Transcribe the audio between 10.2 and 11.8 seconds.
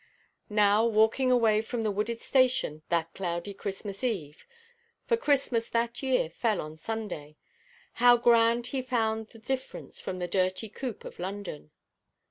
dirty coop of London.